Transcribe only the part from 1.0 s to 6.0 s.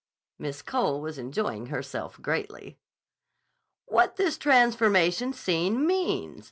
enjoying herself greatly. "What this transformation scene